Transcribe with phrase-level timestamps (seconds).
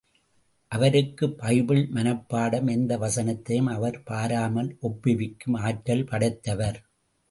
[0.71, 6.79] அவருக்கு பைபிள் மனப்பாடம் எந்த வசனத்தையும் அவர் பாராமல் ஒப்புவிக்கும் ஆற்றல் படைத்தவர்.